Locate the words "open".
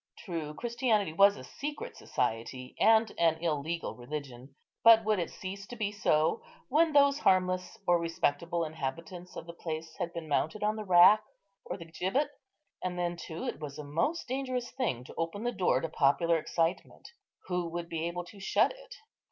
15.19-15.43